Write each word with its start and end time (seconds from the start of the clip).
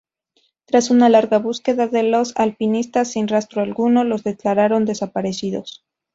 Tras 0.65 0.89
una 0.89 1.09
larga 1.09 1.37
búsqueda 1.37 1.87
de 1.87 2.01
los 2.01 2.35
alpinistas 2.35 3.11
sin 3.11 3.27
rastro 3.27 3.61
alguno, 3.61 4.03
los 4.03 4.23
declararon 4.23 4.83
desaparecidos. 4.83 5.85